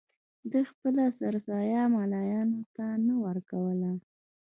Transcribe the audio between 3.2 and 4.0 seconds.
ورکوله.